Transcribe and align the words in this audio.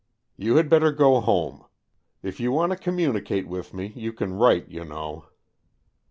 You 0.35 0.55
had 0.55 0.67
better 0.67 0.91
go 0.91 1.19
home. 1.21 1.63
If 2.23 2.39
you 2.39 2.51
want 2.51 2.71
to 2.71 2.75
communicate 2.75 3.47
with 3.47 3.71
me, 3.71 3.93
you 3.95 4.11
can 4.11 4.33
write, 4.33 4.67
you 4.67 4.83
know. 4.83 5.27